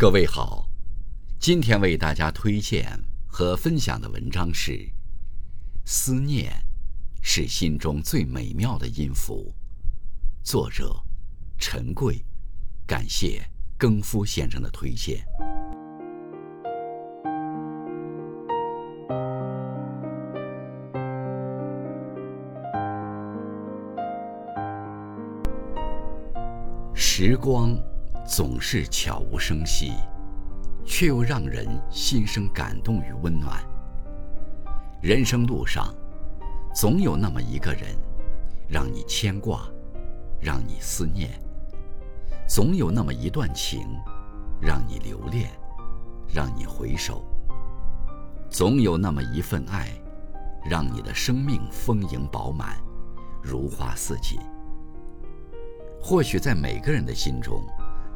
[0.00, 0.66] 各位好，
[1.38, 4.72] 今天为大家推荐和分享的文章是
[5.84, 6.50] 《思念
[7.20, 9.52] 是心中最美妙的音符》，
[10.42, 10.98] 作者
[11.58, 12.24] 陈贵，
[12.86, 13.42] 感谢
[13.76, 15.22] 更夫先生的推荐。
[26.94, 27.78] 时光。
[28.30, 29.92] 总是悄无声息，
[30.86, 33.60] 却又让人心生感动与温暖。
[35.02, 35.92] 人生路上，
[36.72, 37.88] 总有那么一个人，
[38.68, 39.68] 让你牵挂，
[40.40, 41.28] 让你思念；
[42.46, 43.84] 总有那么一段情，
[44.60, 45.50] 让你留恋，
[46.32, 47.24] 让你回首；
[48.48, 49.90] 总有那么一份爱，
[50.64, 52.76] 让你的生命丰盈饱满，
[53.42, 54.38] 如花似锦。
[56.00, 57.60] 或许在每个人的心中。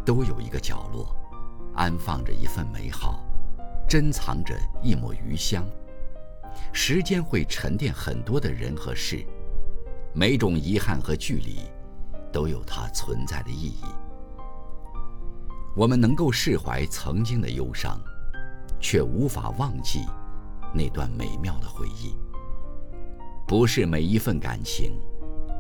[0.04, 1.16] 都有一个角落，
[1.74, 3.24] 安放着一份美好，
[3.88, 5.65] 珍藏着一抹余香。
[6.73, 9.24] 时间会沉淀很多的人和事，
[10.12, 11.60] 每种遗憾和距离，
[12.32, 13.84] 都有它存在的意义。
[15.76, 17.98] 我们能够释怀曾经的忧伤，
[18.79, 20.07] 却无法忘记
[20.73, 22.14] 那段美妙的回忆。
[23.46, 24.96] 不是每一份感情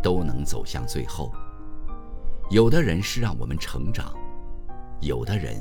[0.02, 1.32] 都能走向最后，
[2.50, 4.14] 有的人是让我们成长。
[5.04, 5.60] 有的人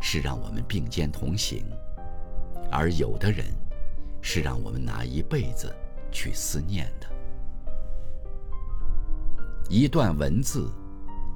[0.00, 1.64] 是让我们并肩同行，
[2.70, 3.46] 而有的人
[4.22, 5.74] 是让我们拿一辈子
[6.12, 7.08] 去思念的。
[9.68, 10.70] 一段文字，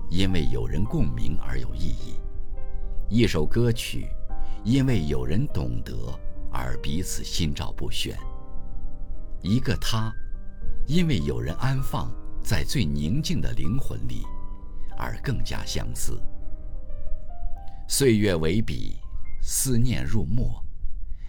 [0.09, 2.15] 因为有人共鸣而有意义；
[3.09, 4.07] 一首歌曲，
[4.63, 5.93] 因为有人懂得
[6.53, 8.15] 而彼此心照不宣；
[9.43, 10.13] 一个他，
[10.87, 12.09] 因为有人安放
[12.41, 14.23] 在最宁静的灵魂里，
[14.97, 16.23] 而更加相似。
[17.91, 18.99] 岁月为笔，
[19.41, 20.63] 思念入墨，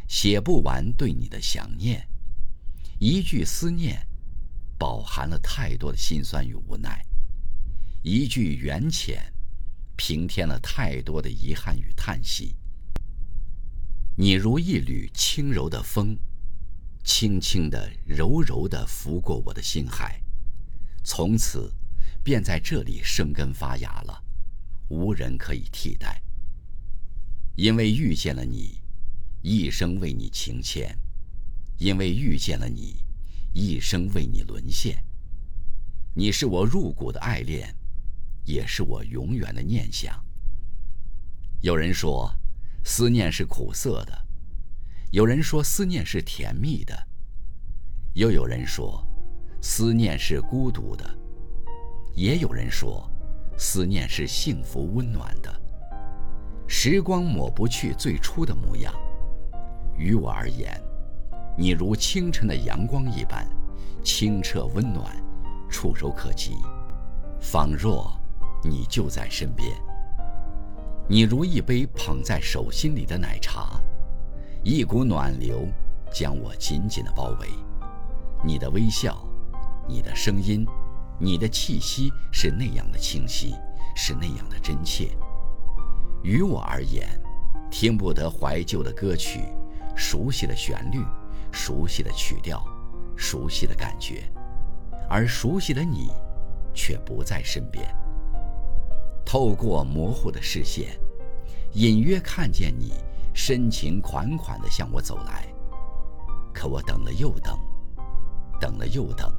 [0.10, 2.06] 写不完对你的想念。
[3.00, 4.06] 一句思念，
[4.78, 7.00] 饱含了太多的心酸与无奈；
[8.04, 9.34] 一句缘浅，
[9.96, 12.58] 平添了太多的遗憾与叹息。
[14.18, 16.20] 你如一缕轻柔的风，
[17.06, 20.22] 轻轻的、柔柔的拂过我的心海，
[21.06, 21.74] 从此
[22.22, 24.22] 便在这里生根发芽了，
[24.90, 26.22] 无人可以替代。
[27.60, 28.80] 因为遇见了你，
[29.42, 30.96] 一生为你情牵；
[31.78, 33.04] 因为遇见了你，
[33.52, 35.04] 一生为你沦陷。
[36.16, 37.76] 你是我入骨的爱恋，
[38.46, 40.24] 也是我永远的念想。
[41.60, 42.34] 有人说，
[42.86, 44.14] 思念是苦涩的；
[45.12, 46.96] 有人说，思念是甜蜜的；
[48.14, 49.06] 又有人说，
[49.62, 51.04] 思念是孤独的；
[52.16, 53.12] 也有人说，
[53.58, 55.69] 思念是幸福温暖的。
[56.82, 58.94] 时光抹不去最初的模样，
[59.98, 60.82] 于我而言，
[61.58, 63.46] 你如清晨的阳光一般，
[64.02, 65.14] 清澈温暖，
[65.70, 66.54] 触手可及，
[67.42, 68.10] 仿若
[68.64, 69.70] 你就在身边。
[71.10, 73.78] 你如一杯捧在手心里的奶茶，
[74.64, 75.68] 一股暖流
[76.10, 77.50] 将我紧紧的包围。
[78.42, 79.22] 你的微笑，
[79.86, 80.66] 你的声音，
[81.20, 83.54] 你的气息是那样的清晰，
[83.98, 85.10] 是那样的真切。
[86.22, 87.08] 于我而言，
[87.72, 89.42] 听不得怀旧的歌曲，
[89.96, 91.04] 熟悉的旋律，
[91.52, 92.64] 熟悉的曲调，
[93.16, 94.24] 熟悉的感觉，
[95.10, 96.12] 而熟悉的你，
[96.74, 97.88] 却不在身边。
[99.26, 101.00] 透过模糊的视线，
[101.74, 102.94] 隐约看见你
[103.34, 105.48] 深情款款地向我走来。
[106.54, 107.58] 可我等了又等，
[108.60, 109.32] 等了又等，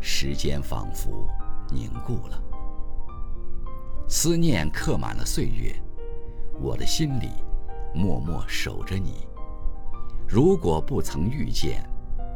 [0.00, 1.28] 时间仿佛
[1.70, 2.42] 凝固了，
[4.08, 5.74] 思念刻满了岁月。
[6.60, 7.30] 我的心里，
[7.94, 9.26] 默默守着你。
[10.26, 11.88] 如果不曾遇见，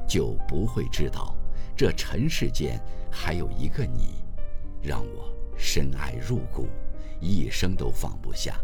[0.06, 1.34] 就不会知道，
[1.76, 4.24] 这尘世间还有一个你，
[4.80, 6.68] 让我深爱入骨，
[7.20, 8.58] 一生都放不下。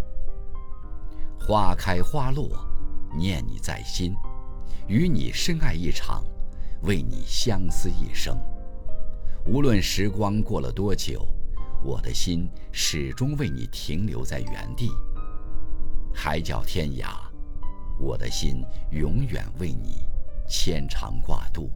[1.38, 2.48] 花开花落，
[3.16, 4.14] 念你在心，
[4.86, 6.24] 与你深爱一场，
[6.82, 8.38] 为你相思一生。
[9.46, 11.26] 无论时光过了多久，
[11.82, 14.90] 我的心始终为你停留在原地。
[16.20, 17.10] 海角天涯，
[18.00, 20.04] 我的心永远为你
[20.48, 21.70] 牵肠挂肚。